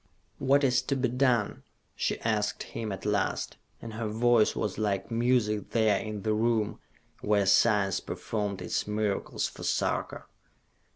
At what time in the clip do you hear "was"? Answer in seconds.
4.55-4.79